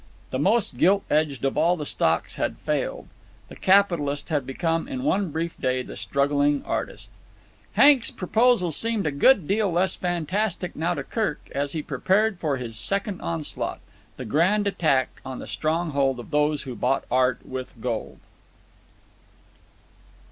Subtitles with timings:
[0.31, 3.07] The most gilt edged of all the stocks had failed.
[3.49, 7.11] The capitalist had become in one brief day the struggling artist.
[7.73, 12.57] Hank's proposal seemed a good deal less fantastic now to Kirk as he prepared for
[12.57, 13.79] his second onslaught,
[14.17, 18.17] the grand attack, on the stronghold of those who bought art with gold.